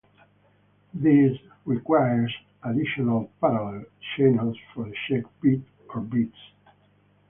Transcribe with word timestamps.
This 0.95 1.37
requires 1.63 2.35
additional 2.63 3.29
parallel 3.39 3.85
channels 4.17 4.57
for 4.73 4.85
the 4.85 4.95
check 5.07 5.25
bit 5.43 5.61
or 5.93 6.01
bits. 6.01 6.35